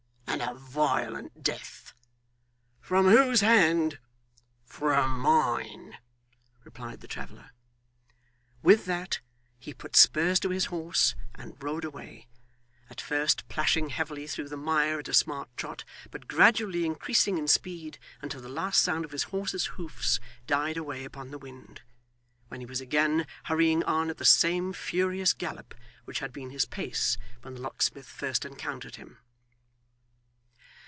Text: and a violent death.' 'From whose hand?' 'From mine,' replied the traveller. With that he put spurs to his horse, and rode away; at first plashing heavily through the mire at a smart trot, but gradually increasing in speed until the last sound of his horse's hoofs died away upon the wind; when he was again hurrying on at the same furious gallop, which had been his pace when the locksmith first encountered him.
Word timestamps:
and 0.43 0.49
a 0.57 0.63
violent 0.63 1.43
death.' 1.43 1.93
'From 2.79 3.05
whose 3.07 3.41
hand?' 3.41 3.99
'From 4.65 5.19
mine,' 5.19 5.97
replied 6.63 7.01
the 7.01 7.07
traveller. 7.07 7.51
With 8.63 8.85
that 8.85 9.19
he 9.59 9.73
put 9.73 9.95
spurs 9.95 10.39
to 10.39 10.49
his 10.49 10.65
horse, 10.65 11.13
and 11.35 11.61
rode 11.61 11.85
away; 11.85 12.27
at 12.89 12.99
first 12.99 13.47
plashing 13.49 13.89
heavily 13.89 14.25
through 14.25 14.47
the 14.49 14.57
mire 14.57 14.99
at 14.99 15.09
a 15.09 15.13
smart 15.13 15.49
trot, 15.57 15.83
but 16.09 16.27
gradually 16.27 16.85
increasing 16.85 17.37
in 17.37 17.47
speed 17.47 17.99
until 18.21 18.41
the 18.41 18.49
last 18.49 18.81
sound 18.81 19.05
of 19.05 19.11
his 19.11 19.23
horse's 19.23 19.65
hoofs 19.77 20.19
died 20.47 20.77
away 20.77 21.03
upon 21.03 21.29
the 21.29 21.37
wind; 21.37 21.81
when 22.47 22.61
he 22.61 22.65
was 22.65 22.81
again 22.81 23.27
hurrying 23.43 23.83
on 23.83 24.09
at 24.09 24.17
the 24.17 24.25
same 24.25 24.73
furious 24.73 25.33
gallop, 25.33 25.75
which 26.05 26.19
had 26.19 26.33
been 26.33 26.49
his 26.49 26.65
pace 26.65 27.17
when 27.43 27.53
the 27.55 27.61
locksmith 27.61 28.07
first 28.07 28.43
encountered 28.43 28.95
him. 28.95 29.19